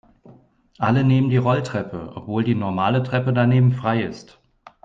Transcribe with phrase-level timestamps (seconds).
[0.79, 4.41] Alle nehmen die Rolltreppe, obwohl die normale Treppe daneben frei ist.